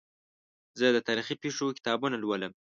زه 0.79 0.85
د 0.91 0.97
تاریخي 1.07 1.35
پېښو 1.43 1.75
کتابونه 1.77 2.15
لولم. 2.19 2.51